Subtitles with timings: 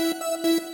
[0.00, 0.69] Música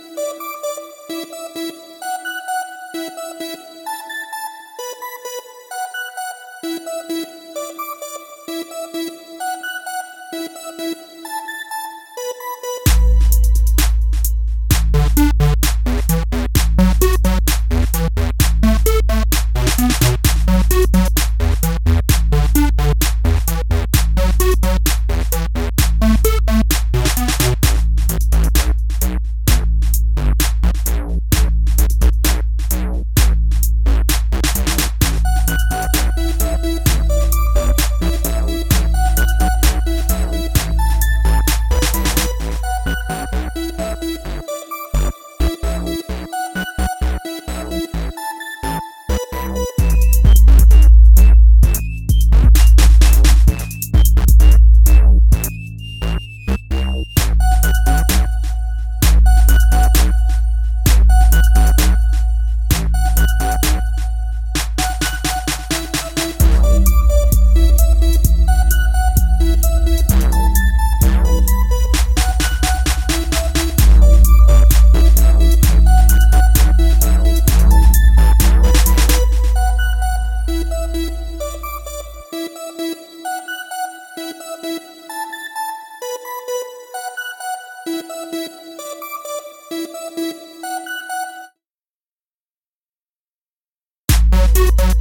[94.53, 94.96] Thank